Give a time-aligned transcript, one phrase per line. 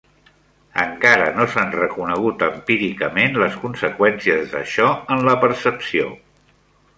[0.83, 6.11] Encara no s'han reconegut empíricament les conseqüències d'això en la percepció.